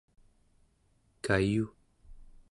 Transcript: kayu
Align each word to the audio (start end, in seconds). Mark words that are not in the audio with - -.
kayu 1.25 1.63